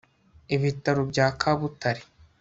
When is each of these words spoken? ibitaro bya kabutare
ibitaro 0.55 1.01
bya 1.11 1.27
kabutare 1.41 2.01